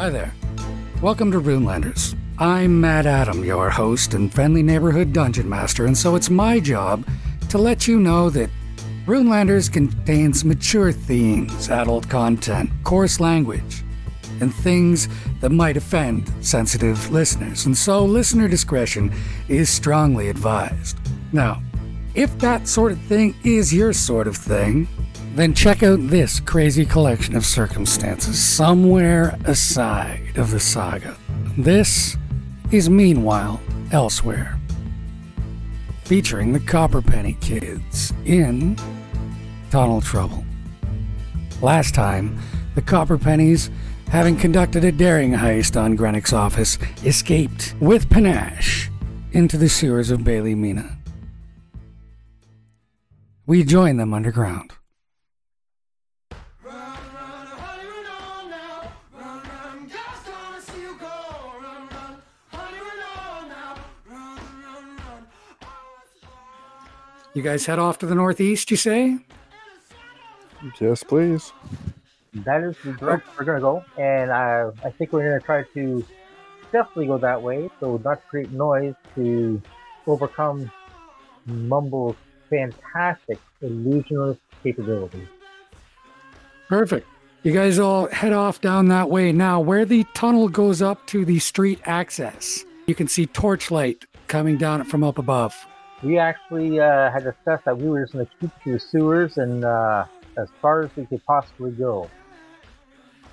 [0.00, 0.32] Hi there.
[1.02, 2.16] Welcome to Runelanders.
[2.38, 7.06] I'm Matt Adam, your host and friendly neighborhood dungeon master, and so it's my job
[7.50, 8.48] to let you know that
[9.04, 13.84] Runelanders contains mature themes, adult content, coarse language,
[14.40, 15.06] and things
[15.42, 19.12] that might offend sensitive listeners, and so listener discretion
[19.48, 20.96] is strongly advised.
[21.30, 21.62] Now,
[22.14, 24.88] if that sort of thing is your sort of thing,
[25.34, 31.16] then check out this crazy collection of circumstances somewhere aside of the saga.
[31.56, 32.16] This
[32.72, 33.60] is Meanwhile
[33.92, 34.58] Elsewhere,
[36.04, 38.76] featuring the Copperpenny Kids in
[39.70, 40.44] Tunnel Trouble.
[41.62, 42.38] Last time,
[42.74, 43.70] the Copperpennies,
[44.08, 48.90] having conducted a daring heist on Greenwich's office, escaped with panache
[49.32, 50.98] into the sewers of Bailey Mina.
[53.46, 54.72] We join them underground.
[67.34, 69.18] You guys head off to the northeast, you say?
[70.80, 71.52] Yes, please.
[72.34, 76.04] That is the direction we're gonna go, and I I think we're gonna try to
[76.72, 79.60] definitely go that way, so not to create noise to
[80.06, 80.70] overcome
[81.46, 82.16] Mumble's
[82.48, 85.26] fantastic illusionist capability.
[86.68, 87.06] Perfect.
[87.42, 89.32] You guys all head off down that way.
[89.32, 94.56] Now, where the tunnel goes up to the street access, you can see torchlight coming
[94.56, 95.54] down from up above.
[96.02, 99.64] We actually uh, had discussed that we were just gonna keep to the sewers and
[99.64, 100.06] uh,
[100.36, 102.08] as far as we could possibly go.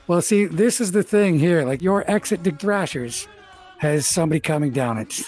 [0.07, 1.63] Well, see, this is the thing here.
[1.65, 3.27] Like your exit to Thrashers
[3.79, 5.21] has somebody coming down it.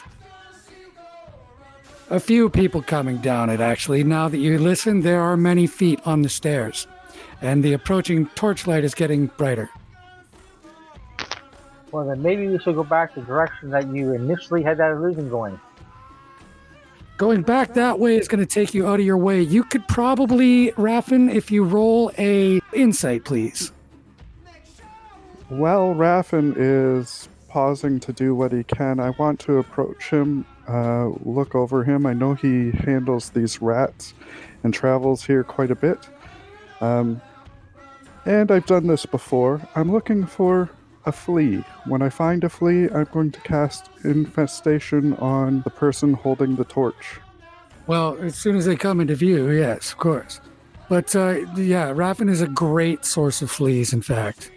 [2.09, 4.03] A few people coming down it, actually.
[4.03, 6.87] Now that you listen, there are many feet on the stairs,
[7.39, 9.69] and the approaching torchlight is getting brighter.
[11.91, 15.29] Well, then maybe we should go back the direction that you initially had that illusion
[15.29, 15.59] going.
[17.19, 19.41] Going back that way is going to take you out of your way.
[19.41, 23.73] You could probably, Raffin, if you roll a insight, please.
[25.49, 31.09] While Raffin is pausing to do what he can, I want to approach him, uh,
[31.25, 32.05] look over him.
[32.05, 34.13] I know he handles these rats
[34.63, 36.07] and travels here quite a bit.
[36.79, 37.21] Um,
[38.25, 39.59] and I've done this before.
[39.75, 40.69] I'm looking for
[41.09, 41.57] a flea.
[41.85, 46.63] When I find a flea, I'm going to cast infestation on the person holding the
[46.63, 47.19] torch.
[47.87, 50.39] Well, as soon as they come into view, yes, of course.
[50.87, 54.51] But uh, yeah, Raffin is a great source of fleas, in fact.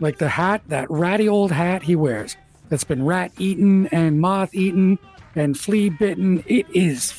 [0.00, 2.36] Like the hat, that ratty old hat he wears,
[2.68, 4.98] that's been rat eaten and moth eaten
[5.34, 6.42] and flea bitten.
[6.46, 7.12] It is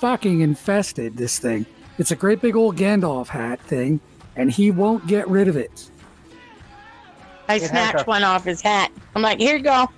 [0.00, 1.64] fucking infested, this thing.
[1.98, 4.00] It's a great big old Gandalf hat thing,
[4.36, 5.90] and he won't get rid of it.
[7.48, 8.90] I It snatched one off his hat.
[9.14, 9.88] I'm like, here you go.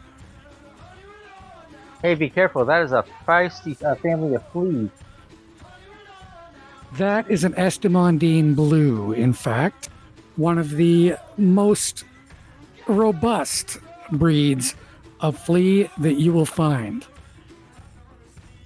[2.03, 2.65] Hey, be careful!
[2.65, 4.91] That is a feisty uh, family of fleas.
[6.93, 9.89] That is an Estamondine blue, in fact.
[10.37, 12.05] One of the most
[12.87, 13.79] robust
[14.13, 14.77] breeds
[15.21, 17.05] of flea that you will find.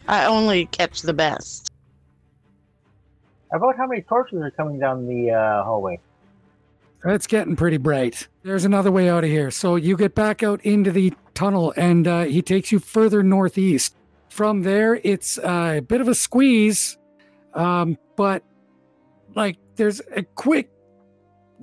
[0.07, 1.71] I only catch the best.
[3.53, 5.99] About how many torches are coming down the uh, hallway?
[7.05, 8.29] It's getting pretty bright.
[8.45, 9.51] There's another way out of here.
[9.51, 13.95] So you get back out into the tunnel, and uh, he takes you further northeast.
[14.29, 16.97] From there, it's uh, a bit of a squeeze,
[17.55, 18.43] um, but
[19.35, 20.71] like there's a quick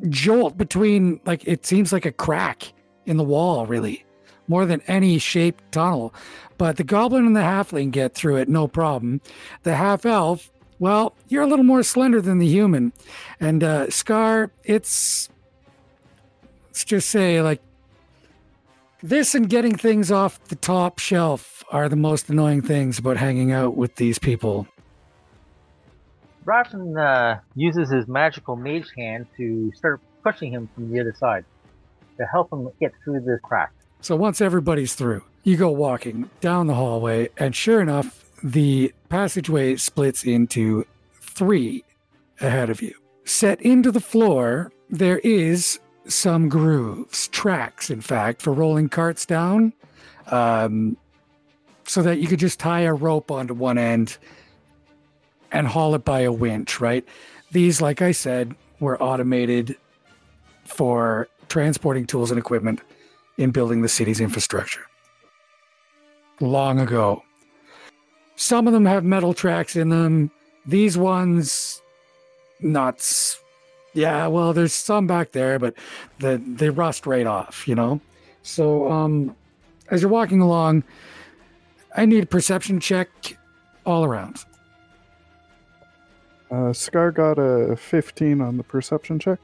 [0.07, 2.71] jolt between, like, it seems like a crack
[3.05, 4.05] in the wall, really,
[4.47, 6.13] more than any shaped tunnel.
[6.57, 9.21] But the goblin and the halfling get through it, no problem.
[9.63, 12.93] The half elf, well, you're a little more slender than the human.
[13.39, 15.29] And uh, Scar, it's
[16.69, 17.61] let's just say like
[19.01, 23.51] this and getting things off the top shelf are the most annoying things about hanging
[23.51, 24.67] out with these people.
[26.45, 31.43] Raffin uh, uses his magical mage hand to start pushing him from the other side
[32.17, 33.71] to help him get through this crack.
[34.01, 39.75] So once everybody's through, you go walking down the hallway, and sure enough, the passageway
[39.77, 40.85] splits into
[41.21, 41.83] three
[42.41, 42.93] ahead of you.
[43.25, 45.79] Set into the floor, there is
[46.09, 49.73] some grooves, tracks, in fact, for rolling carts down,
[50.27, 50.97] um,
[51.85, 54.17] so that you could just tie a rope onto one end
[55.51, 57.05] and haul it by a winch, right?
[57.51, 59.75] These, like I said, were automated
[60.65, 62.81] for transporting tools and equipment
[63.37, 64.85] in building the city's infrastructure.
[66.39, 67.23] Long ago.
[68.35, 70.31] Some of them have metal tracks in them.
[70.65, 71.81] These ones,
[72.61, 72.99] not.
[73.91, 75.73] S- Yeah, well, there's some back there, but
[76.19, 77.99] the they rust right off, you know.
[78.43, 79.35] So, um,
[79.89, 80.83] as you're walking along,
[81.95, 83.09] I need a perception check
[83.85, 84.37] all around.
[86.51, 89.39] Uh, Scar got a 15 on the perception check.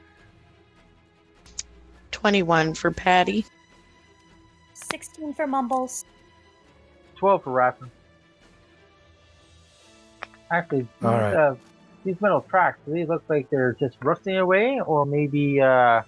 [2.12, 3.46] 21 for Patty.
[4.74, 6.06] 16 for Mumbles.
[7.18, 7.92] 12 for Raffin.
[10.52, 11.34] Actually, All right.
[11.34, 11.56] uh,
[12.06, 16.02] these metal tracks, do they look like they're just rusting away or maybe uh,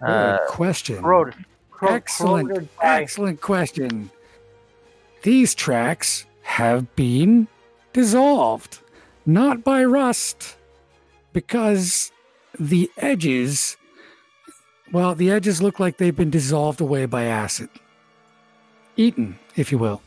[0.00, 1.02] uh question.
[1.02, 1.34] corroded?
[1.70, 4.10] cor- Excellent, by- excellent question.
[5.22, 7.48] These tracks have been
[7.92, 8.78] dissolved,
[9.26, 10.56] not by rust,
[11.32, 12.12] because
[12.58, 13.76] the edges,
[14.92, 17.68] well, the edges look like they've been dissolved away by acid.
[18.96, 20.02] Eaten, if you will.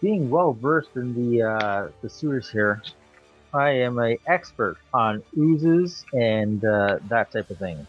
[0.00, 2.82] Being well versed in the uh, the sewers here,
[3.52, 7.86] I am an expert on oozes and uh, that type of thing.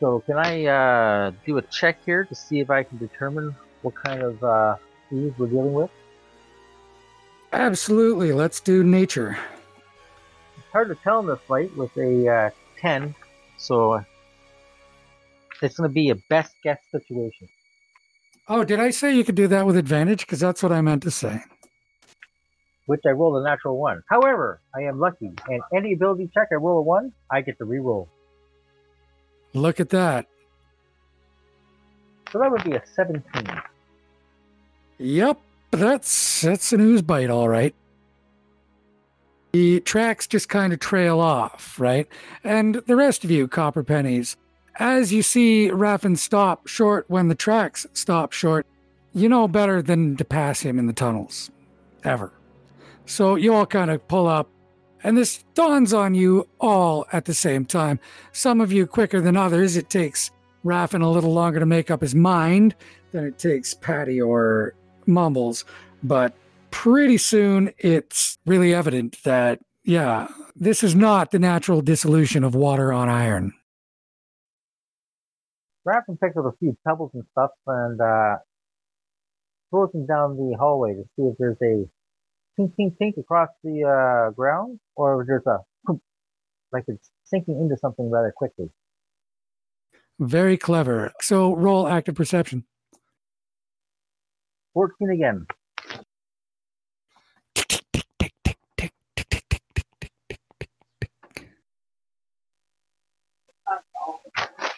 [0.00, 3.94] So can I uh, do a check here to see if I can determine what
[3.94, 4.76] kind of uh,
[5.12, 5.90] ooze we're dealing with?
[7.52, 8.32] Absolutely.
[8.32, 9.36] Let's do nature.
[10.56, 12.50] It's hard to tell in this fight with a uh,
[12.80, 13.14] ten,
[13.58, 14.02] so
[15.60, 17.48] it's going to be a best guess situation.
[18.52, 20.26] Oh, did I say you could do that with advantage?
[20.26, 21.40] Because that's what I meant to say.
[22.86, 24.02] Which I rolled a natural one.
[24.08, 27.64] However, I am lucky, and any ability check I roll a one, I get to
[27.64, 28.08] re-roll.
[29.54, 30.26] Look at that.
[32.32, 33.60] So that would be a seventeen.
[34.98, 35.38] Yep,
[35.70, 37.74] that's that's an ooze bite, all right.
[39.52, 42.08] The tracks just kind of trail off, right?
[42.42, 44.36] And the rest of you, copper pennies,
[44.78, 48.66] as you see Raffin stop short when the tracks stop short,
[49.12, 51.50] you know better than to pass him in the tunnels,
[52.04, 52.32] ever.
[53.06, 54.48] So you all kind of pull up,
[55.02, 57.98] and this dawns on you all at the same time.
[58.32, 59.76] Some of you quicker than others.
[59.76, 60.30] It takes
[60.64, 62.74] Raffin a little longer to make up his mind
[63.12, 64.74] than it takes Patty or
[65.06, 65.64] Mumbles,
[66.02, 66.34] but
[66.70, 72.92] pretty soon it's really evident that, yeah, this is not the natural dissolution of water
[72.92, 73.52] on iron.
[75.90, 78.36] Raffin picks up a few pebbles and stuff and uh,
[79.70, 81.88] throws them down the hallway to see if there's a
[82.60, 85.58] tink tink tink across the uh, ground or if there's a
[86.72, 88.70] like it's sinking into something rather quickly.
[90.20, 91.12] Very clever.
[91.20, 92.64] So roll active perception.
[94.74, 95.46] 14 again.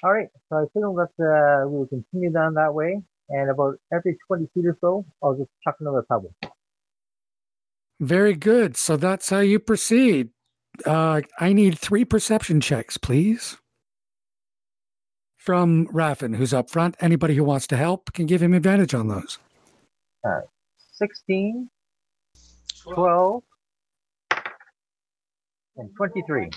[0.05, 4.17] All right, so I think that uh, we'll continue down that way, and about every
[4.27, 6.35] 20 feet or so, I'll just chuck another pebble.
[8.01, 8.77] Very good.
[8.77, 10.31] So that's how you proceed.
[10.85, 13.59] Uh, I need three perception checks, please.
[15.37, 16.97] From Raffin, who's up front.
[17.01, 19.39] Anybody who wants to help can give him advantage on those.
[20.95, 21.69] 16,
[22.95, 23.43] 12,
[25.77, 26.51] and 23.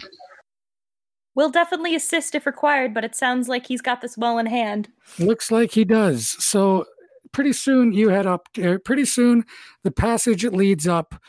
[1.36, 4.90] We'll definitely assist if required, but it sounds like he's got this well in hand.
[5.20, 6.30] Looks like he does.
[6.44, 6.86] So
[7.34, 8.48] pretty soon you head up.
[8.64, 9.46] Uh, pretty soon
[9.84, 11.22] the passage leads up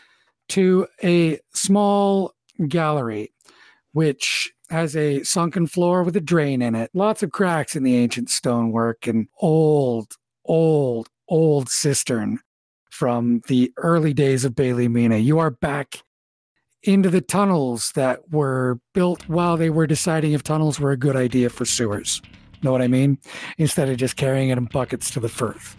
[0.50, 2.34] to a small
[2.68, 3.32] gallery,
[3.92, 6.90] which has a sunken floor with a drain in it.
[6.94, 12.38] Lots of cracks in the ancient stonework and old, old, old cistern
[12.90, 15.18] from the early days of Bailey Mina.
[15.18, 16.02] You are back
[16.86, 21.16] into the tunnels that were built while they were deciding if tunnels were a good
[21.16, 22.22] idea for sewers.
[22.62, 23.18] Know what I mean?
[23.58, 25.76] Instead of just carrying it in buckets to the Firth.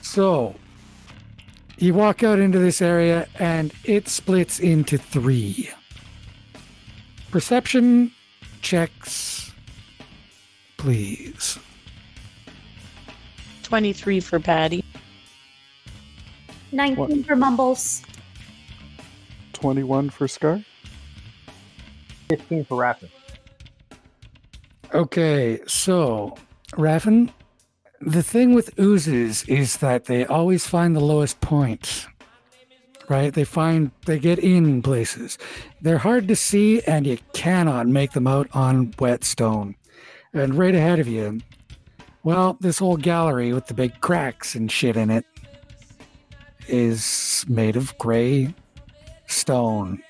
[0.00, 0.54] So,
[1.78, 5.70] you walk out into this area and it splits into three.
[7.30, 8.12] Perception
[8.62, 9.52] checks,
[10.78, 11.58] please.
[13.64, 14.84] 23 for Patty.
[16.72, 18.02] 19 for Mumbles.
[19.56, 20.62] 21 for Scar.
[22.28, 23.08] 15 for Raffin.
[24.94, 26.36] Okay, so
[26.76, 27.30] Raffin,
[28.00, 32.06] the thing with oozes is that they always find the lowest point.
[33.08, 33.32] Right?
[33.32, 35.38] They find they get in places.
[35.80, 39.76] They're hard to see and you cannot make them out on wet stone.
[40.34, 41.40] And right ahead of you,
[42.24, 45.24] well, this whole gallery with the big cracks and shit in it
[46.68, 48.52] is made of gray
[49.36, 50.02] stone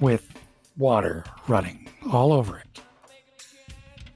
[0.00, 0.32] with
[0.76, 2.80] water running all over it.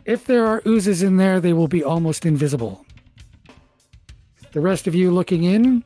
[0.04, 2.84] If there are oozes in there, they will be almost invisible.
[4.52, 5.84] The rest of you looking in,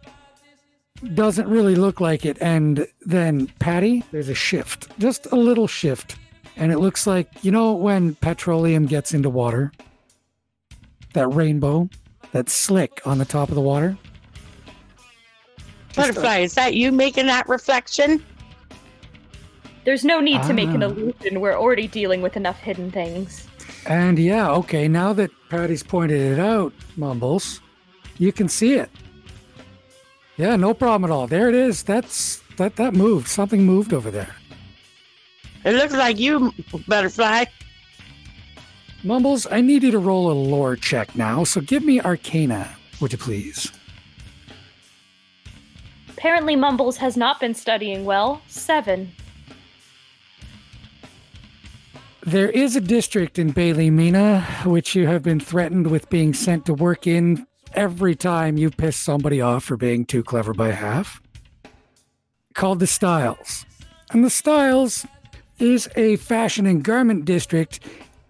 [1.14, 2.36] doesn't really look like it.
[2.40, 6.16] And then, Patty, there's a shift, just a little shift.
[6.56, 9.72] And it looks like, you know, when petroleum gets into water,
[11.14, 11.88] that rainbow,
[12.32, 13.96] that slick on the top of the water.
[15.92, 18.24] Just a- Butterfly, is that you making that reflection?
[19.84, 20.86] There's no need to make an Ah.
[20.86, 21.40] illusion.
[21.40, 23.46] We're already dealing with enough hidden things.
[23.86, 27.60] And yeah, okay, now that Patty's pointed it out, Mumbles,
[28.18, 28.90] you can see it.
[30.36, 31.26] Yeah, no problem at all.
[31.26, 31.82] There it is.
[31.82, 33.26] That's that that moved.
[33.28, 34.34] Something moved over there.
[35.64, 36.52] It looks like you,
[36.88, 37.44] Butterfly.
[39.02, 42.68] Mumbles, I need you to roll a lore check now, so give me Arcana,
[43.00, 43.72] would you please?
[46.20, 48.42] Apparently, Mumbles has not been studying well.
[48.46, 49.10] Seven.
[52.20, 56.66] There is a district in Bailey Mina which you have been threatened with being sent
[56.66, 61.22] to work in every time you piss somebody off for being too clever by half.
[62.52, 63.64] Called the Styles.
[64.10, 65.06] And the Styles
[65.58, 67.80] is a fashion and garment district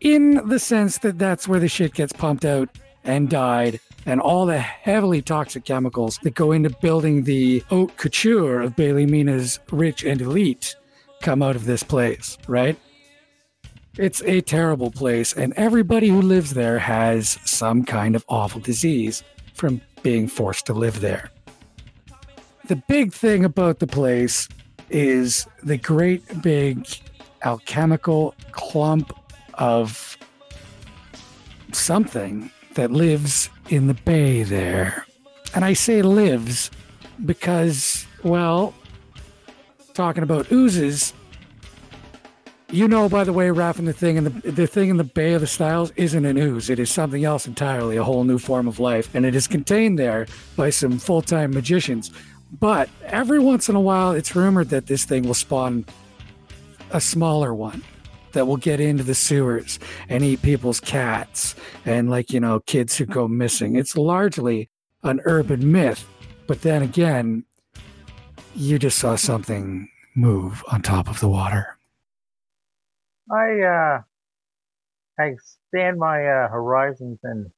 [0.00, 2.68] in the sense that that's where the shit gets pumped out
[3.02, 8.60] and dyed and all the heavily toxic chemicals that go into building the haute couture
[8.60, 10.76] of Bailey Mina's rich and elite
[11.22, 12.78] come out of this place, right?
[13.98, 19.22] It's a terrible place, and everybody who lives there has some kind of awful disease
[19.54, 21.30] from being forced to live there.
[22.66, 24.48] The big thing about the place
[24.88, 26.86] is the great big
[27.44, 29.12] alchemical clump
[29.54, 30.16] of
[31.72, 35.06] something that lives in the bay there.
[35.54, 36.70] And I say lives
[37.24, 38.74] because, well,
[39.94, 41.14] talking about oozes,
[42.70, 45.32] you know, by the way, Raffin, the thing in the the thing in the Bay
[45.32, 46.70] of the Styles isn't an ooze.
[46.70, 49.98] It is something else entirely, a whole new form of life, and it is contained
[49.98, 52.12] there by some full time magicians.
[52.60, 55.84] But every once in a while, it's rumored that this thing will spawn
[56.92, 57.82] a smaller one
[58.32, 62.96] that will get into the sewers and eat people's cats and, like you know, kids
[62.96, 63.76] who go missing.
[63.76, 64.70] It's largely
[65.02, 66.08] an urban myth,
[66.46, 67.44] but then again,
[68.54, 71.76] you just saw something move on top of the water.
[73.30, 74.02] I uh,
[75.18, 77.50] I expand my uh, horizons and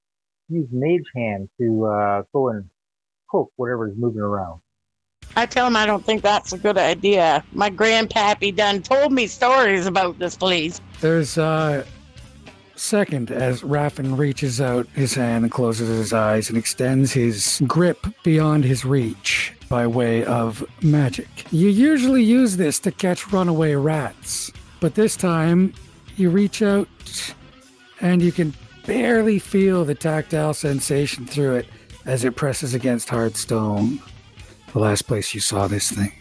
[0.48, 2.68] use Mage Hand to uh, go and
[3.30, 4.61] poke whatever's moving around.
[5.36, 7.44] I tell him I don't think that's a good idea.
[7.52, 10.80] My grandpappy done told me stories about this place.
[11.00, 11.86] There's a
[12.76, 18.06] second as Raffin reaches out his hand and closes his eyes and extends his grip
[18.22, 21.28] beyond his reach by way of magic.
[21.50, 25.72] You usually use this to catch runaway rats, but this time
[26.16, 26.88] you reach out
[28.00, 28.52] and you can
[28.84, 31.66] barely feel the tactile sensation through it
[32.04, 34.00] as it presses against hard stone.
[34.72, 36.12] The last place you saw this thing.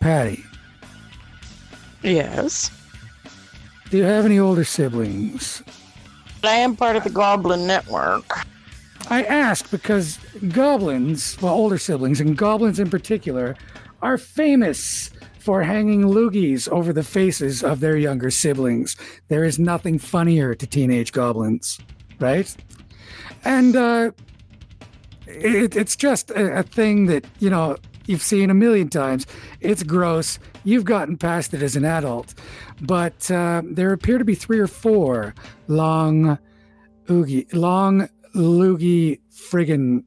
[0.00, 0.42] Patty,
[2.02, 2.70] Yes.
[3.90, 5.62] do you have any older siblings?
[6.42, 8.24] I am part of the Goblin Network.
[9.10, 10.18] I ask because
[10.48, 13.56] goblins, well, older siblings, and goblins in particular,
[14.00, 18.96] are famous for hanging loogies over the faces of their younger siblings.
[19.28, 21.78] There is nothing funnier to teenage goblins,
[22.18, 22.54] right?
[23.44, 24.12] And uh,
[25.30, 29.26] it, it's just a, a thing that, you know, you've seen a million times.
[29.60, 30.38] It's gross.
[30.64, 32.34] You've gotten past it as an adult.
[32.80, 35.34] But uh, there appear to be three or four
[35.68, 36.38] long,
[37.08, 40.04] oogie, long, loogie friggin'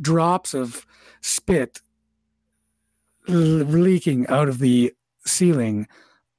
[0.00, 0.86] drops of
[1.20, 1.80] spit
[3.28, 4.92] leaking out of the
[5.24, 5.88] ceiling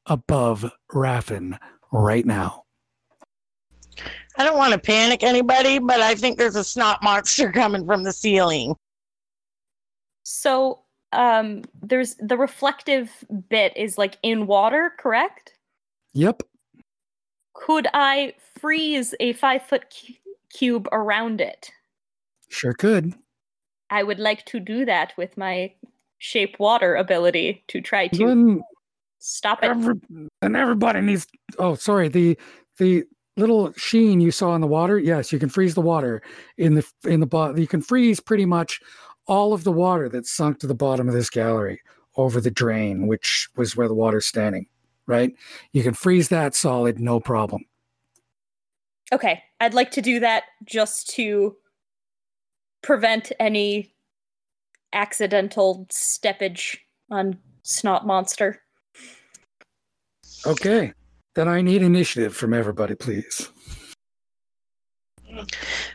[0.05, 1.57] above Raffin
[1.91, 2.63] right now.
[4.37, 8.03] I don't want to panic anybody, but I think there's a snot monster coming from
[8.03, 8.75] the ceiling.
[10.23, 10.79] So,
[11.13, 13.09] um, there's the reflective
[13.49, 15.53] bit is like in water, correct?
[16.13, 16.43] Yep.
[17.53, 20.13] Could I freeze a five foot cu-
[20.53, 21.71] cube around it?
[22.49, 23.13] Sure could.
[23.89, 25.73] I would like to do that with my
[26.17, 28.61] shape water ability to try to Then,
[29.19, 29.69] stop it.
[29.69, 29.95] every,
[30.41, 31.25] and everybody needs.
[31.57, 32.09] Oh, sorry.
[32.09, 32.37] The
[32.77, 33.05] the
[33.37, 34.97] little sheen you saw in the water.
[34.99, 36.21] Yes, you can freeze the water
[36.57, 37.57] in the in the bottom.
[37.57, 38.81] You can freeze pretty much
[39.27, 41.81] all of the water that's sunk to the bottom of this gallery
[42.15, 44.65] over the drain, which was where the water's standing.
[45.05, 45.33] Right.
[45.71, 47.63] You can freeze that solid, no problem.
[49.13, 51.55] Okay, I'd like to do that just to
[52.81, 53.93] prevent any
[54.91, 56.77] accidental steppage
[57.09, 58.61] on Snot Monster.
[60.45, 60.91] Okay.
[61.37, 63.51] Then I need initiative from everybody, please.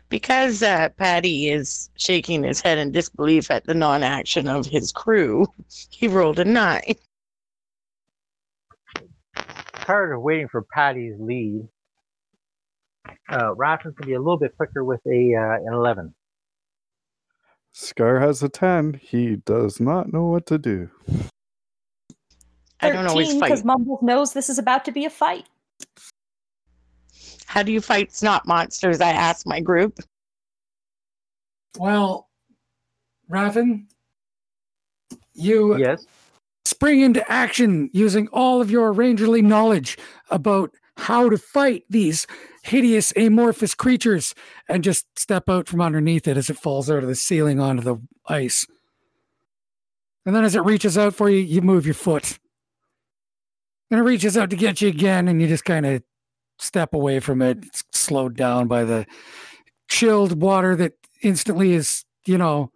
[0.08, 4.92] Because uh, Patty is shaking his head in disbelief at the non action of his
[4.92, 5.49] crew,
[5.90, 6.94] he rolled a nine.
[9.75, 11.66] Tired of waiting for Patty's lead,
[13.28, 16.14] uh, Raffin's gonna be a little bit quicker with a uh, an eleven.
[17.72, 19.00] Scar has a 10.
[19.02, 20.90] He does not know what to do.
[22.83, 23.41] I don't always fight.
[23.43, 25.47] because Mumbles knows this is about to be a fight.
[27.47, 29.01] How do you fight snot monsters?
[29.01, 29.99] I asked my group.
[31.79, 32.29] Well,
[33.29, 33.89] Raven,
[35.35, 36.07] you Yes.
[36.65, 39.97] spring into action using all of your rangerly knowledge
[40.31, 42.27] about how to fight these
[42.62, 44.35] hideous amorphous creatures
[44.69, 47.83] and just step out from underneath it as it falls out of the ceiling onto
[47.83, 47.97] the
[48.29, 48.67] ice.
[50.25, 52.39] And then as it reaches out for you, you move your foot.
[53.92, 56.02] And it reaches out to get you again, and you just kind of
[56.58, 57.58] step away from it.
[57.62, 59.04] It's slowed down by the
[59.87, 62.72] chilled water that instantly is, you know,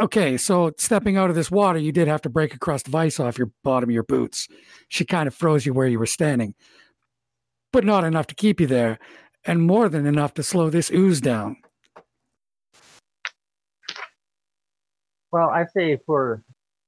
[0.00, 2.94] okay, so stepping out of this water, you did have to break a crust of
[2.94, 4.48] ice off your bottom of your boots.
[4.88, 6.54] She kind of froze you where you were standing,
[7.70, 8.98] but not enough to keep you there,
[9.44, 11.58] and more than enough to slow this ooze down.
[15.32, 16.42] Well, I say for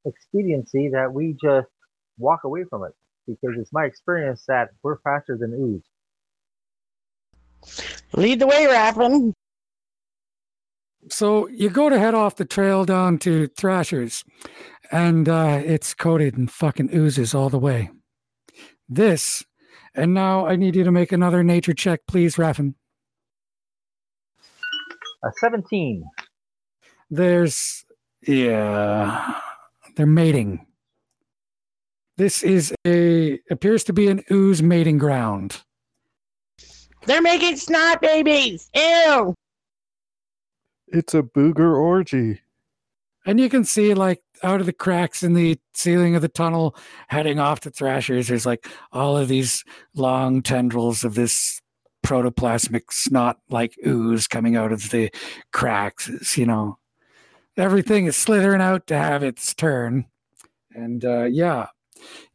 [0.06, 1.68] expediency that we just
[2.16, 2.94] walk away from it
[3.40, 5.84] because it's my experience that we're faster than ooze.
[8.14, 9.32] Lead the way, Raffin.
[11.08, 14.24] So you go to head off the trail down to Thrasher's,
[14.92, 17.90] and uh, it's coated in fucking oozes all the way.
[18.88, 19.44] This,
[19.94, 22.74] and now I need you to make another nature check, please, Raffin.
[25.24, 26.04] A 17.
[27.10, 27.84] There's,
[28.26, 29.40] yeah,
[29.96, 30.66] they're mating.
[32.20, 35.62] This is a appears to be an ooze mating ground.
[37.06, 38.68] They're making snot babies.
[38.74, 39.34] Ew.
[40.88, 42.42] It's a booger orgy.
[43.24, 46.76] And you can see, like, out of the cracks in the ceiling of the tunnel,
[47.08, 51.62] heading off to Thrashers, there's like all of these long tendrils of this
[52.04, 55.10] protoplasmic snot like ooze coming out of the
[55.54, 56.06] cracks.
[56.06, 56.76] It's, you know,
[57.56, 60.04] everything is slithering out to have its turn.
[60.74, 61.68] And uh, yeah,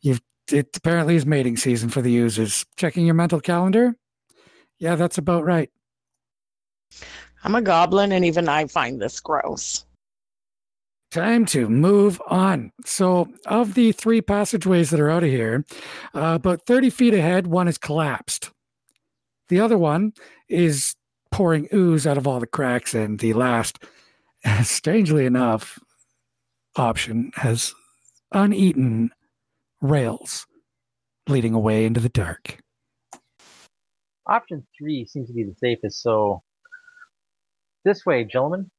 [0.02, 2.66] you've it apparently is mating season for the oozes.
[2.78, 3.96] Checking your mental calendar?
[4.78, 5.70] Yeah, that's about right.
[7.44, 9.86] I'm a goblin, and even I find this gross.
[11.12, 12.72] Time to move on.
[12.86, 15.64] So, of the three passageways that are out of here,
[16.14, 18.52] uh, about 30 feet ahead, one is collapsed.
[19.50, 20.14] The other one
[20.50, 20.96] is
[21.32, 23.80] pouring ooze out of all the cracks, and the last,
[24.64, 25.80] strangely enough,
[26.76, 27.74] option has
[28.32, 29.12] uneaten
[29.90, 30.46] rails
[31.28, 32.60] leading away into the dark.
[34.28, 36.02] Option three seems to be the safest.
[36.02, 36.42] So
[37.84, 38.70] this way, gentlemen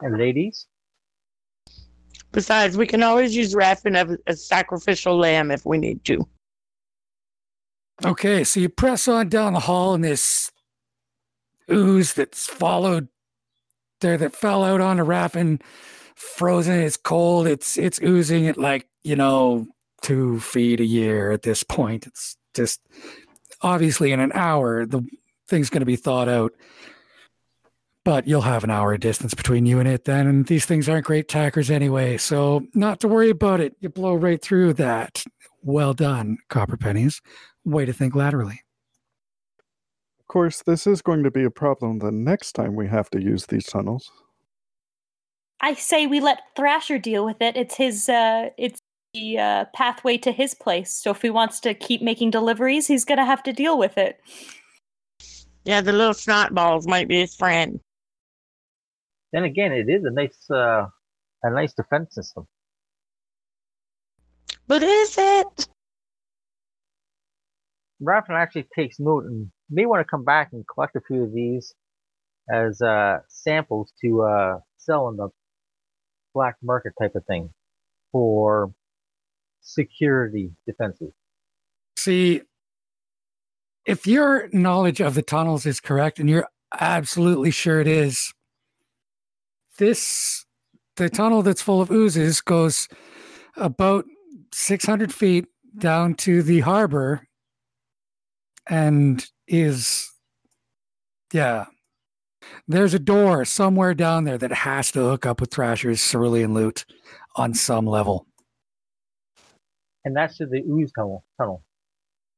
[0.00, 0.66] and ladies.
[2.32, 6.26] Besides, we can always use Raffin as a sacrificial lamb if we need to.
[8.04, 10.50] Okay, so you press on down the hall, and this
[11.70, 13.08] ooze that's followed
[14.00, 15.60] there that fell out on onto Raffin,
[16.14, 16.80] frozen.
[16.80, 17.46] It's cold.
[17.46, 19.66] It's it's oozing at like you know
[20.02, 22.06] two feet a year at this point.
[22.06, 22.80] It's just
[23.62, 25.02] obviously in an hour the
[25.48, 26.52] thing's going to be thawed out.
[28.04, 30.88] But you'll have an hour of distance between you and it then, and these things
[30.88, 32.16] aren't great tackers anyway.
[32.16, 33.76] So not to worry about it.
[33.78, 35.22] You blow right through that.
[35.62, 37.22] Well done, copper pennies.
[37.64, 38.62] Way to think laterally.
[40.18, 43.22] Of course, this is going to be a problem the next time we have to
[43.22, 44.10] use these tunnels.
[45.60, 47.56] I say we let Thrasher deal with it.
[47.56, 48.81] It's his uh it's
[49.14, 50.90] the uh, pathway to his place.
[50.90, 54.20] So if he wants to keep making deliveries, he's gonna have to deal with it.
[55.64, 57.78] Yeah, the little snot balls might be his friend.
[59.32, 60.86] Then again, it is a nice uh,
[61.42, 62.46] a nice defense system.
[64.66, 65.68] But is it?
[68.00, 71.32] Raffin actually takes note and may want to come back and collect a few of
[71.32, 71.74] these
[72.50, 75.28] as uh, samples to uh, sell in the
[76.34, 77.50] black market type of thing
[78.10, 78.72] for
[79.62, 81.12] security defenses.
[81.96, 82.42] See,
[83.86, 86.48] if your knowledge of the tunnels is correct, and you're
[86.78, 88.32] absolutely sure it is,
[89.78, 90.44] this
[90.96, 92.88] the tunnel that's full of oozes goes
[93.56, 94.04] about
[94.52, 95.46] 600 feet
[95.78, 97.26] down to the harbor
[98.68, 100.10] and is
[101.32, 101.64] yeah
[102.68, 106.84] there's a door somewhere down there that has to hook up with thrasher's cerulean loot
[107.36, 108.26] on some level
[110.04, 111.24] And that's to the ooze tunnel.
[111.38, 111.62] tunnel.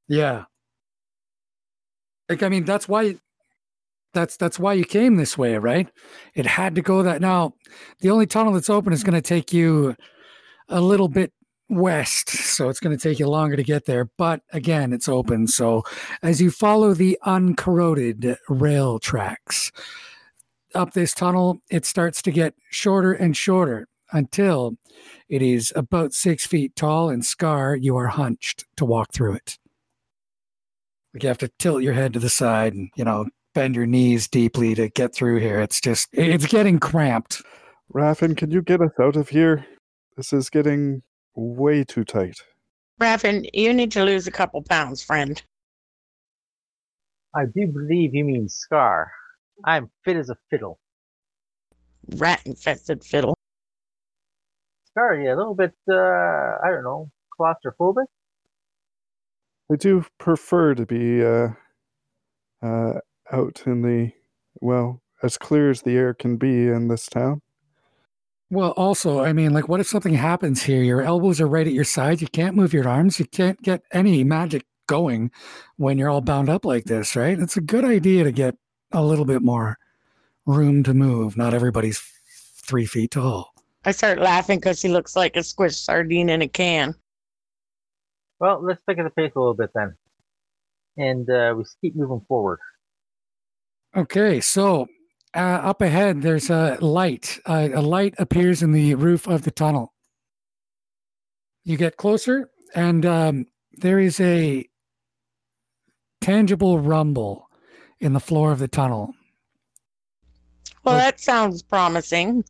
[0.09, 0.45] yeah
[2.29, 3.17] like i mean that's why
[4.15, 5.89] That's that's why you came this way, right?
[6.35, 7.21] It had to go that.
[7.21, 7.55] Now,
[8.01, 9.97] the only tunnel that's open is going to take you
[10.69, 11.33] a little bit
[11.69, 14.05] west, so it's going to take you longer to get there.
[14.17, 15.49] But again, it's open.
[15.49, 15.83] So
[16.23, 19.73] as you follow the uncorroded rail tracks
[20.77, 24.79] up this tunnel, it starts to get shorter and shorter until
[25.29, 27.11] it is about six feet tall.
[27.11, 29.59] And Scar, you are hunched to walk through it.
[31.13, 33.87] Like you have to tilt your head to the side and you know bend your
[33.87, 35.61] knees deeply to get through here.
[35.61, 37.43] It's just it's getting cramped.
[37.93, 39.67] Raffin, can you get us out of here?
[40.17, 41.03] This is getting
[41.35, 42.39] way too tight.
[43.01, 45.43] Raffin, you need to lose a couple pounds, friend.
[47.35, 49.11] I do believe you mean Scar.
[49.65, 50.79] I'm fit as a fiddle.
[52.17, 53.34] Rat infested fiddle.
[54.95, 58.05] Scar, yeah, a little bit, uh, I don't know, claustrophobic?
[59.73, 61.49] I do prefer to be uh,
[62.63, 63.01] uh,
[63.33, 64.13] out in the,
[64.61, 67.43] well, as clear as the air can be in this town.
[68.51, 70.83] Well, also, I mean, like, what if something happens here?
[70.83, 72.23] Your elbows are right at your sides.
[72.23, 73.19] You can't move your arms.
[73.19, 75.33] You can't get any magic going
[75.77, 77.41] when you're all bound up like this, right?
[77.41, 78.55] It's a good idea to get
[78.93, 79.77] a little bit more
[80.47, 81.37] room to move.
[81.37, 82.01] Not everybody's
[82.63, 83.54] three feet tall.
[83.85, 86.95] I start laughing because he looks like a squished sardine in a can.
[88.41, 89.95] Well, let's pick up the pace a little bit then.
[90.97, 92.61] And uh, we keep moving forward.
[93.97, 94.87] Okay, so
[95.35, 97.39] uh, up ahead, there's a light.
[97.47, 99.93] Uh, a light appears in the roof of the tunnel.
[101.65, 104.69] You get closer, and um, there is a
[106.21, 107.49] tangible rumble
[108.01, 109.15] in the floor of the tunnel.
[110.85, 112.45] Well, that sounds promising.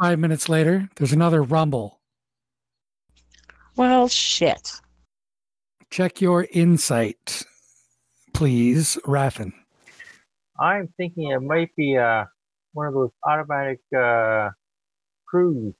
[0.00, 2.00] Five minutes later, there's another rumble.
[3.76, 4.80] Well, shit.
[5.90, 7.44] Check your insight,
[8.32, 9.52] please, Raffin.
[10.58, 12.24] I'm thinking it might be uh,
[12.72, 14.48] one of those automatic uh,
[15.26, 15.74] crews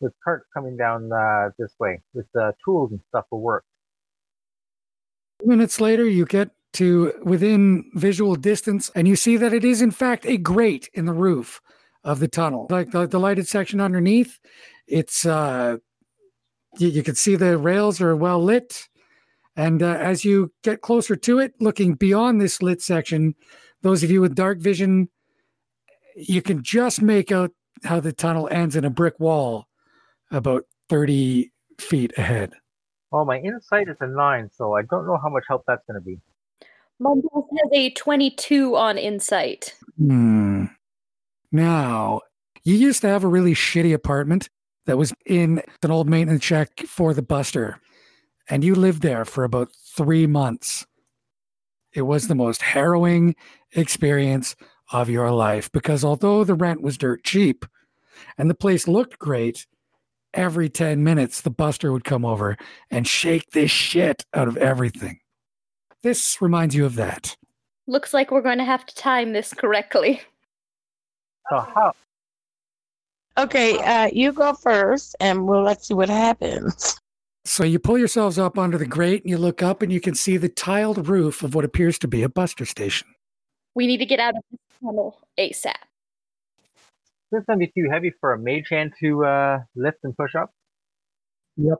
[0.00, 3.64] with carts coming down uh, this way with uh, tools and stuff for work.
[5.42, 9.90] minutes later, you get to within visual distance, and you see that it is, in
[9.90, 11.62] fact, a grate in the roof
[12.06, 12.68] of the tunnel.
[12.70, 14.38] Like the, the lighted section underneath,
[14.86, 15.78] it's uh,
[16.78, 18.88] you, you can see the rails are well lit.
[19.56, 23.34] And uh, as you get closer to it, looking beyond this lit section,
[23.82, 25.08] those of you with dark vision,
[26.14, 27.50] you can just make out
[27.84, 29.66] how the tunnel ends in a brick wall
[30.30, 32.52] about 30 feet ahead.
[33.10, 36.00] Well, my insight is a nine, so I don't know how much help that's going
[36.00, 36.20] to be.
[36.98, 39.74] Mumbles has a 22 on insight.
[39.98, 40.66] Hmm.
[41.56, 42.20] Now,
[42.64, 44.50] you used to have a really shitty apartment
[44.84, 47.80] that was in an old maintenance shack for the Buster,
[48.50, 50.84] and you lived there for about three months.
[51.94, 53.36] It was the most harrowing
[53.72, 54.54] experience
[54.92, 57.64] of your life because although the rent was dirt cheap
[58.36, 59.66] and the place looked great,
[60.34, 62.58] every 10 minutes the Buster would come over
[62.90, 65.20] and shake this shit out of everything.
[66.02, 67.34] This reminds you of that.
[67.86, 70.20] Looks like we're going to have to time this correctly.
[71.50, 71.92] So how?
[73.38, 76.98] Okay, uh, you go first, and we'll let's see what happens.
[77.44, 80.16] So you pull yourselves up onto the grate and you look up and you can
[80.16, 83.06] see the tiled roof of what appears to be a buster station.
[83.76, 85.74] We need to get out of this tunnel ASAP.
[87.30, 90.34] This going to be too heavy for a mage hand to uh, lift and push
[90.34, 90.50] up.
[91.56, 91.78] Yep.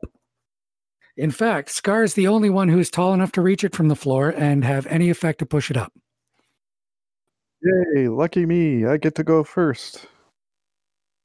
[1.16, 3.88] In fact, Scar is the only one who is tall enough to reach it from
[3.88, 5.92] the floor and have any effect to push it up.
[7.62, 8.86] Yay, lucky me.
[8.86, 10.06] I get to go first.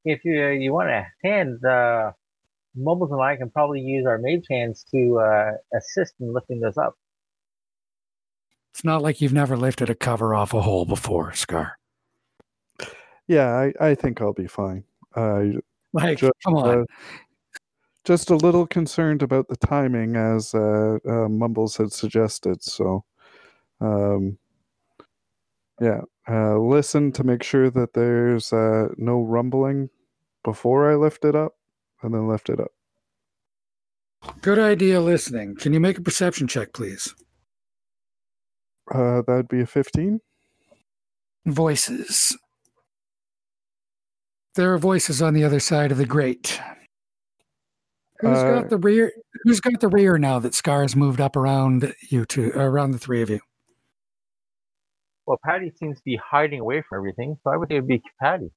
[0.05, 2.11] If you uh, you want a hand, uh,
[2.75, 6.77] Mumbles and I can probably use our mage hands to uh, assist in lifting this
[6.77, 6.95] up.
[8.73, 11.77] It's not like you've never lifted a cover off a hole before, Scar.
[13.27, 14.85] Yeah, I, I think I'll be fine.
[15.15, 15.55] I
[15.93, 16.79] Like, Just, come on.
[16.81, 16.83] uh,
[18.05, 22.63] just a little concerned about the timing, as uh, uh, Mumbles had suggested.
[22.63, 23.03] So,
[23.79, 24.37] um,
[25.79, 29.89] yeah, uh, listen to make sure that there's uh, no rumbling
[30.43, 31.53] before I lift it up,
[32.01, 32.71] and then lift it up.
[34.41, 35.55] Good idea listening.
[35.55, 37.13] Can you make a perception check, please?
[38.93, 40.19] Uh, that'd be a 15.
[41.45, 42.37] Voices.
[44.55, 46.59] There are voices on the other side of the grate.
[48.19, 49.11] Who's Uh, got the rear?
[49.43, 52.99] Who's got the rear now that Scar has moved up around you two, around the
[52.99, 53.39] three of you?
[55.31, 58.01] Well, Patty seems to be hiding away from everything, so I would think it'd be
[58.21, 58.51] Patty.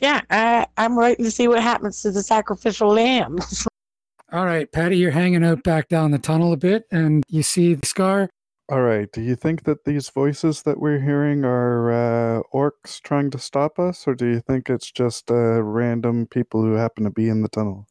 [0.00, 3.38] Yeah, uh, I'm waiting to see what happens to the sacrificial lamb.
[4.32, 7.74] All right, Patty, you're hanging out back down the tunnel a bit, and you see
[7.74, 8.30] the Scar
[8.68, 9.12] All right.
[9.12, 13.78] Do you think that these voices that we're hearing are uh, orcs trying to stop
[13.78, 17.42] us, or do you think it's just uh, random people who happen to be in
[17.42, 17.86] the tunnel?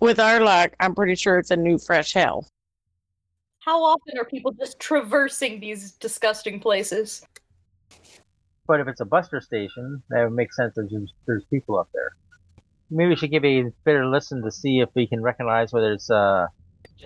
[0.00, 2.46] With our luck, I'm pretty sure it's a new fresh hell.
[3.64, 7.24] How often are people just traversing these disgusting places?
[8.66, 11.88] But if it's a buster station, that would make sense that there's, there's people up
[11.94, 12.16] there.
[12.90, 16.10] Maybe we should give a better listen to see if we can recognize whether it's
[16.10, 16.46] uh,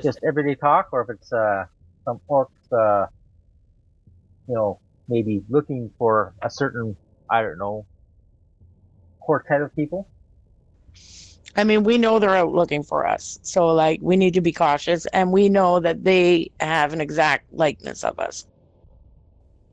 [0.02, 1.66] just everyday talk or if it's uh,
[2.06, 3.06] some orcs, uh,
[4.48, 6.96] you know, maybe looking for a certain,
[7.30, 7.84] I don't know,
[9.20, 10.08] quartet of people.
[11.56, 13.38] I mean, we know they're out looking for us.
[13.42, 15.06] So, like, we need to be cautious.
[15.06, 18.46] And we know that they have an exact likeness of us.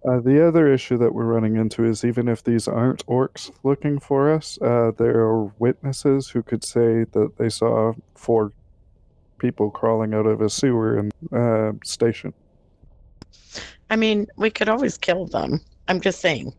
[0.08, 4.00] Uh, the other issue that we're running into is even if these aren't orcs looking
[4.00, 8.52] for us, uh, there are witnesses who could say that they saw four
[9.38, 12.34] people crawling out of a sewer in uh, station.
[13.89, 15.62] I mean, we could always kill them.
[15.88, 16.54] I'm just saying.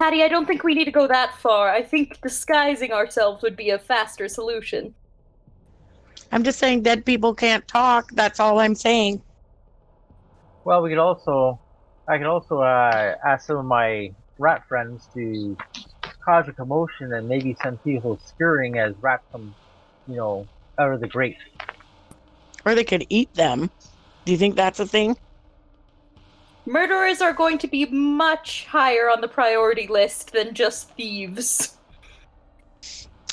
[0.00, 1.68] Patty, I don't think we need to go that far.
[1.68, 4.94] I think disguising ourselves would be a faster solution.
[6.32, 8.10] I'm just saying dead people can't talk.
[8.12, 9.20] That's all I'm saying.
[10.64, 11.60] Well, we could also,
[12.08, 15.54] I could also uh, ask some of my rat friends to
[16.24, 19.54] cause a commotion and maybe send people scurrying as rats come,
[20.08, 21.36] you know, out of the grate.
[22.64, 23.70] Or they could eat them.
[24.24, 25.18] Do you think that's a thing?
[26.74, 31.76] Murderers are going to be much higher on the priority list than just thieves.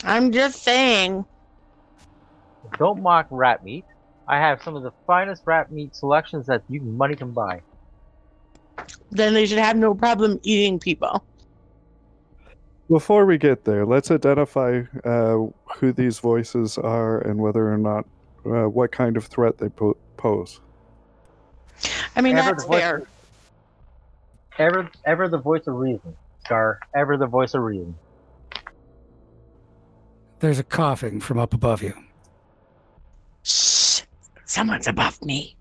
[0.03, 1.23] I'm just saying.
[2.79, 3.85] Don't mock rat meat.
[4.27, 7.61] I have some of the finest rat meat selections that you money can buy.
[9.11, 11.23] Then they should have no problem eating people.
[12.89, 15.45] Before we get there, let's identify uh,
[15.77, 18.07] who these voices are and whether or not
[18.47, 20.59] uh, what kind of threat they po- pose.
[22.15, 23.07] I mean, Ever that's voice- fair.
[24.59, 26.79] Ever, ever the voice of reason, Scar.
[26.95, 27.95] Ever the voice of reason.
[30.39, 31.93] There's a coughing from up above you.
[33.43, 34.01] Shh.
[34.45, 35.55] Someone's above me.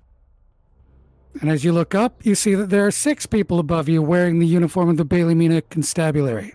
[1.40, 4.38] And as you look up, you see that there are six people above you wearing
[4.38, 6.54] the uniform of the Bailey Mina Constabulary,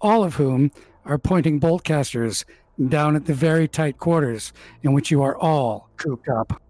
[0.00, 0.70] all of whom
[1.06, 2.44] are pointing bolt casters
[2.88, 6.60] down at the very tight quarters in which you are all cooped up.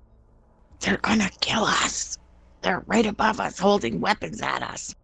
[0.81, 2.19] They're gonna kill us.
[2.63, 4.95] They're right above us, holding weapons at us.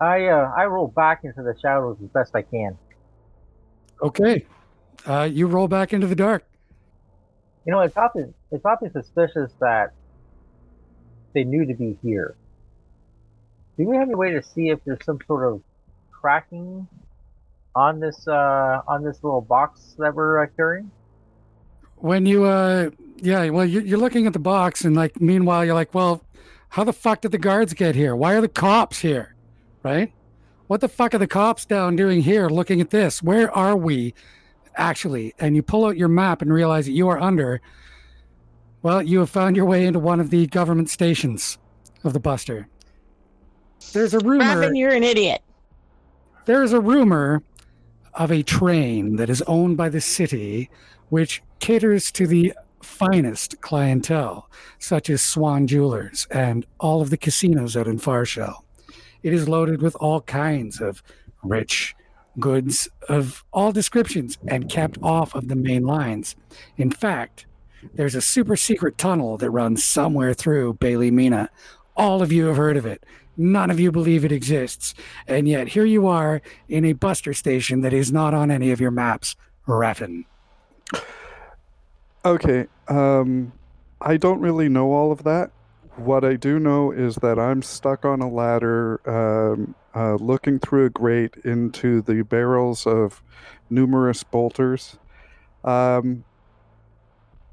[0.00, 2.76] I uh, I roll back into the shadows as best I can.
[4.02, 4.44] Okay.
[5.06, 6.44] Uh, you roll back into the dark.
[7.66, 9.92] You know, it's awfully it's awfully suspicious that
[11.34, 12.34] they knew to be here.
[13.78, 15.62] Do we have any way to see if there's some sort of
[16.12, 16.86] cracking
[17.74, 20.90] on this uh on this little box that we're uh, carrying?
[21.96, 25.74] When you, uh, yeah, well, you- you're looking at the box, and like, meanwhile, you're
[25.74, 26.22] like, well,
[26.68, 28.14] how the fuck did the guards get here?
[28.14, 29.33] Why are the cops here?
[29.84, 30.12] Right?
[30.66, 33.22] What the fuck are the cops down doing here looking at this?
[33.22, 34.14] Where are we
[34.76, 35.34] actually?
[35.38, 37.60] And you pull out your map and realize that you are under,
[38.82, 41.58] well, you have found your way into one of the government stations
[42.02, 42.66] of the Buster.
[43.92, 44.58] There's a rumor.
[44.58, 45.42] Raven, you're an idiot.
[46.46, 47.42] There is a rumor
[48.14, 50.70] of a train that is owned by the city,
[51.10, 57.76] which caters to the finest clientele, such as Swan Jewelers and all of the casinos
[57.76, 58.63] out in Farshell.
[59.24, 61.02] It is loaded with all kinds of
[61.42, 61.96] rich
[62.38, 66.36] goods of all descriptions and kept off of the main lines.
[66.76, 67.46] In fact,
[67.94, 71.48] there's a super secret tunnel that runs somewhere through Bailey Mina.
[71.96, 73.04] All of you have heard of it.
[73.36, 74.94] None of you believe it exists.
[75.26, 78.80] And yet here you are in a buster station that is not on any of
[78.80, 79.36] your maps.
[79.66, 80.26] Raffin.
[82.26, 83.52] Okay, um,
[84.02, 85.50] I don't really know all of that.
[85.96, 90.86] What I do know is that I'm stuck on a ladder, um, uh, looking through
[90.86, 93.22] a grate into the barrels of
[93.70, 94.98] numerous bolters.
[95.62, 96.24] Um,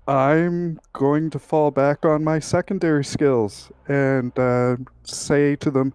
[0.08, 5.94] I'm going to fall back on my secondary skills and uh, say to them,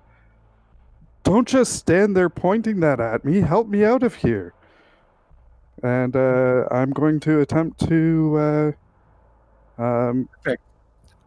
[1.24, 3.40] Don't just stand there pointing that at me.
[3.40, 4.54] Help me out of here.
[5.82, 8.74] And uh, I'm going to attempt to.
[9.78, 10.28] Uh, um,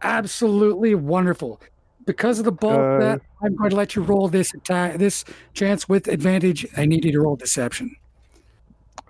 [0.02, 1.62] Absolutely wonderful.
[2.06, 5.26] Because of the bulk Uh, that I'm going to let you roll this attack, this
[5.54, 6.66] chance with advantage.
[6.76, 7.96] I need you to roll deception.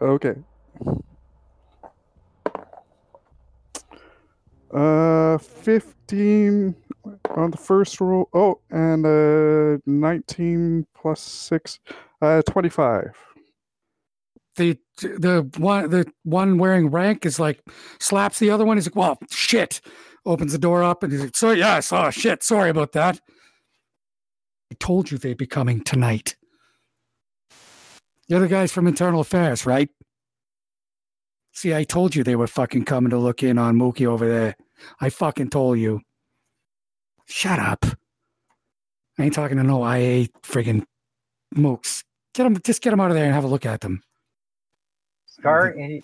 [0.01, 0.35] Okay.
[4.73, 6.75] Uh, 15
[7.35, 8.29] on the first roll.
[8.33, 11.79] Oh, and uh, 19 plus 6,
[12.21, 13.15] uh, 25.
[14.55, 17.63] The the one the one wearing rank is like
[18.01, 18.75] slaps the other one.
[18.75, 19.79] He's like, well, shit.
[20.25, 22.43] Opens the door up and he's like, "So yeah, I saw shit.
[22.43, 23.19] Sorry about that."
[24.71, 26.35] I told you they'd be coming tonight.
[28.27, 29.89] The guys from Internal Affairs, right?
[31.51, 34.55] See, I told you they were fucking coming to look in on Mookie over there.
[35.01, 36.01] I fucking told you.
[37.25, 37.85] Shut up.
[39.17, 40.85] I ain't talking to no IA friggin'
[41.55, 42.03] mooks.
[42.33, 44.01] Get them, just get them out of there and have a look at them.
[45.25, 46.01] Scar in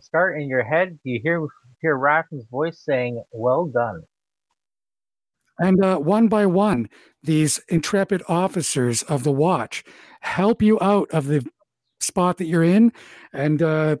[0.00, 1.46] Scar in your head, Do you hear
[1.80, 4.02] hear Raffen's voice saying, "Well done."
[5.58, 6.88] And uh, one by one,
[7.22, 9.84] these intrepid officers of the watch
[10.20, 11.44] help you out of the
[12.00, 12.92] spot that you're in
[13.32, 13.96] and, uh,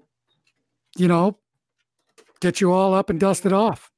[0.96, 1.38] you know,
[2.40, 3.90] get you all up and dusted off.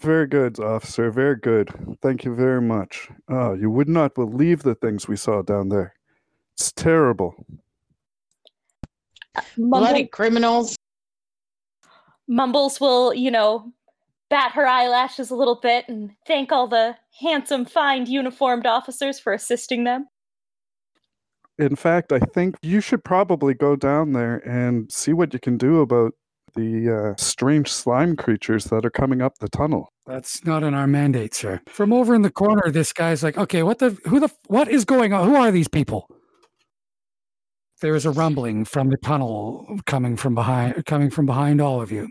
[0.00, 1.10] Very good, officer.
[1.10, 1.70] Very good.
[2.02, 3.08] Thank you very much.
[3.28, 5.94] Oh, you would not believe the things we saw down there.
[6.54, 7.46] It's terrible.
[9.56, 10.76] Bloody criminals.
[12.30, 13.72] Mumbles will, you know,
[14.30, 19.32] bat her eyelashes a little bit and thank all the handsome, fine uniformed officers for
[19.32, 20.06] assisting them.
[21.58, 25.58] In fact, I think you should probably go down there and see what you can
[25.58, 26.12] do about
[26.54, 29.92] the uh, strange slime creatures that are coming up the tunnel.
[30.06, 31.60] That's not in our mandate, sir.
[31.68, 34.84] From over in the corner, this guy's like, okay, what the, who the, what is
[34.84, 35.28] going on?
[35.28, 36.08] Who are these people?
[37.80, 41.90] There is a rumbling from the tunnel coming from behind, coming from behind all of
[41.90, 42.08] you.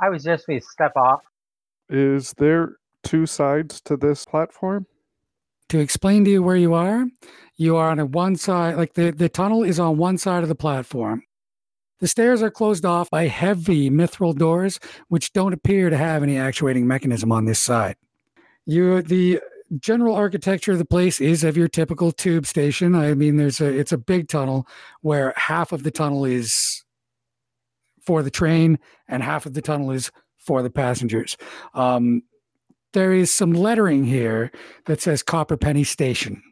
[0.00, 1.22] I was just going to step off.
[1.88, 4.86] Is there two sides to this platform?
[5.68, 7.06] To explain to you where you are,
[7.56, 10.48] you are on a one side, like the, the tunnel is on one side of
[10.48, 11.22] the platform.
[12.00, 16.36] The stairs are closed off by heavy mithril doors, which don't appear to have any
[16.36, 17.94] actuating mechanism on this side.
[18.66, 19.40] You, the
[19.78, 22.94] general architecture of the place is of your typical tube station.
[22.94, 24.66] I mean, there's a it's a big tunnel
[25.00, 26.81] where half of the tunnel is
[28.04, 31.36] for the train and half of the tunnel is for the passengers.
[31.74, 32.22] Um,
[32.92, 34.50] there is some lettering here
[34.86, 36.42] that says Copper Penny Station.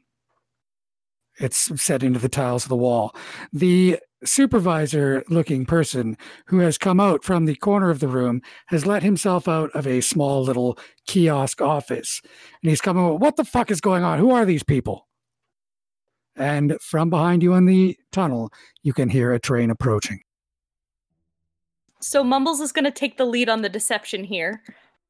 [1.38, 3.14] It's set into the tiles of the wall.
[3.52, 8.84] The supervisor looking person who has come out from the corner of the room has
[8.84, 12.20] let himself out of a small little kiosk office.
[12.62, 14.18] And he's coming, what the fuck is going on?
[14.18, 15.08] Who are these people?
[16.36, 20.20] And from behind you in the tunnel, you can hear a train approaching.
[22.00, 24.62] So Mumbles is going to take the lead on the deception here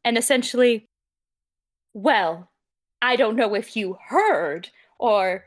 [0.05, 0.87] and essentially,
[1.95, 2.51] well,
[3.03, 5.45] I don't know if you heard or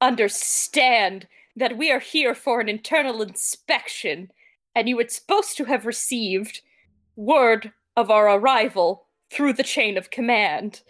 [0.00, 4.30] understand that we are here for an internal inspection,
[4.74, 6.62] and you were supposed to have received
[7.16, 10.82] word of our arrival through the chain of command.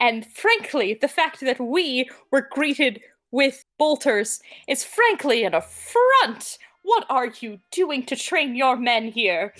[0.00, 6.58] And frankly, the fact that we were greeted with bolters is frankly an affront.
[6.88, 9.52] What are you doing to train your men here?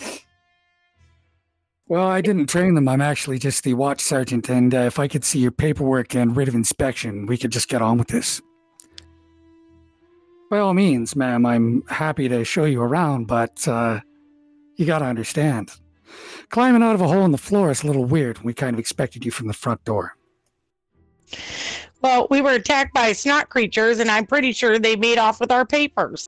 [1.86, 2.88] Well, I didn't train them.
[2.88, 6.34] I'm actually just the watch sergeant, and uh, if I could see your paperwork and
[6.34, 8.40] writ of inspection, we could just get on with this.
[10.50, 14.00] By all means, ma'am, I'm happy to show you around, but uh,
[14.76, 15.72] you gotta understand.
[16.48, 18.38] Climbing out of a hole in the floor is a little weird.
[18.38, 20.16] We kind of expected you from the front door.
[22.00, 25.52] Well, we were attacked by snot creatures, and I'm pretty sure they made off with
[25.52, 26.26] our papers.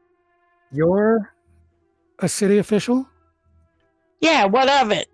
[0.73, 1.33] You're
[2.19, 3.09] a city official?
[4.21, 5.09] Yeah, what of it?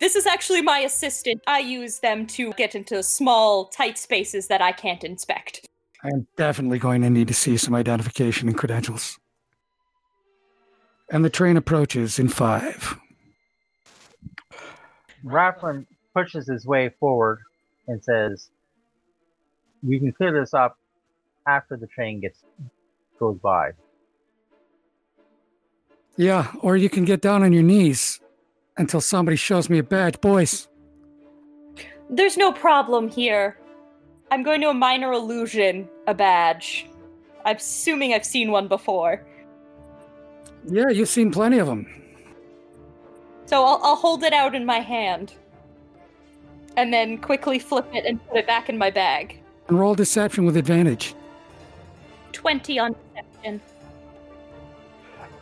[0.00, 1.42] This is actually my assistant.
[1.46, 5.68] I use them to get into small, tight spaces that I can't inspect.
[6.02, 9.18] I'm definitely going to need to see some identification and credentials.
[11.10, 12.96] And the train approaches in five.
[15.24, 17.40] Rafflin pushes his way forward
[17.86, 18.50] and says,
[19.82, 20.78] "We can clear this up
[21.46, 22.42] after the train gets
[23.18, 23.72] goes by."
[26.20, 28.20] Yeah, or you can get down on your knees
[28.76, 30.20] until somebody shows me a badge.
[30.20, 30.68] Boys,
[32.10, 33.56] There's no problem here.
[34.30, 36.86] I'm going to a minor illusion a badge.
[37.46, 39.24] I'm assuming I've seen one before.
[40.66, 41.86] yeah, you've seen plenty of them.
[43.46, 45.32] So I'll, I'll hold it out in my hand.
[46.76, 49.40] And then quickly flip it and put it back in my bag.
[49.68, 51.14] And roll deception with advantage.
[52.32, 53.62] 20 on deception.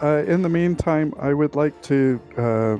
[0.00, 2.78] Uh, in the meantime, I would like to uh,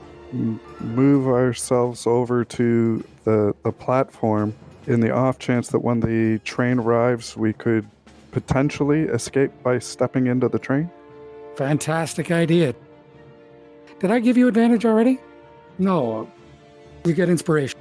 [0.81, 4.55] move ourselves over to the, the platform
[4.87, 7.87] in the off chance that when the train arrives, we could
[8.31, 10.91] potentially escape by stepping into the train.
[11.57, 12.75] Fantastic idea.
[13.99, 15.19] Did I give you advantage already?
[15.79, 16.31] No.
[17.05, 17.79] You get inspiration.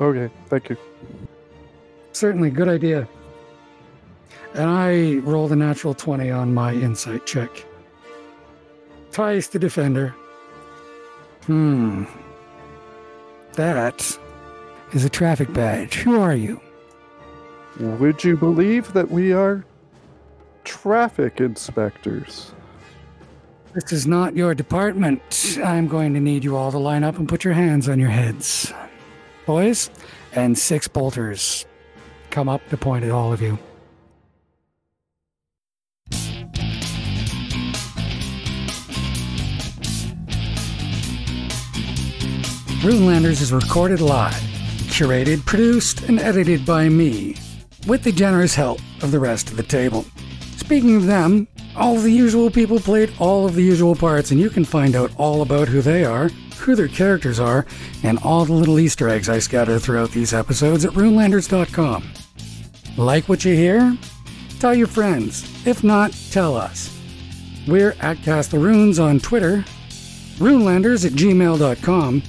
[0.00, 0.76] Okay, thank you.
[2.12, 3.06] Certainly, good idea.
[4.54, 7.50] And I rolled a natural 20 on my insight check.
[9.16, 10.14] Ties to defender.
[11.46, 12.04] Hmm.
[13.54, 14.18] That
[14.92, 15.94] is a traffic badge.
[15.94, 16.60] Who are you?
[17.80, 19.64] Would you believe that we are
[20.64, 22.52] traffic inspectors?
[23.72, 25.56] This is not your department.
[25.64, 28.10] I'm going to need you all to line up and put your hands on your
[28.10, 28.70] heads.
[29.46, 29.88] Boys,
[30.34, 31.64] and six bolters
[32.28, 33.58] come up to point at all of you.
[42.86, 44.32] Runelanders is recorded live,
[44.86, 47.34] curated, produced, and edited by me,
[47.88, 50.04] with the generous help of the rest of the table.
[50.56, 54.38] Speaking of them, all of the usual people played all of the usual parts, and
[54.38, 56.28] you can find out all about who they are,
[56.58, 57.66] who their characters are,
[58.04, 62.08] and all the little Easter eggs I scatter throughout these episodes at runelanders.com.
[62.96, 63.98] Like what you hear?
[64.60, 65.66] Tell your friends.
[65.66, 66.96] If not, tell us.
[67.66, 69.64] We're at Cast the Runes on Twitter,
[70.38, 72.22] runelanders at gmail.com,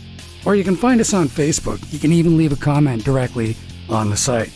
[0.48, 1.78] or you can find us on Facebook.
[1.92, 3.58] You can even leave a comment directly
[3.90, 4.50] on the site.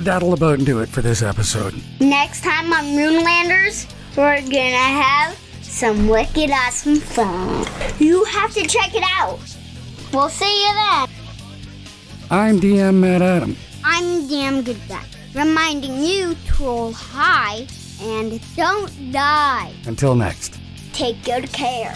[0.00, 1.72] That'll about do it for this episode.
[2.00, 7.64] Next time on Runelanders, we're gonna have some wicked awesome fun.
[8.00, 9.38] You have to check it out.
[10.12, 11.08] We'll see you then.
[12.28, 13.56] I'm DM Matt Adam.
[13.84, 17.68] I'm DM Good Guy, reminding you to roll high
[18.02, 19.72] and don't die.
[19.86, 20.58] Until next.
[20.92, 21.94] Take good care.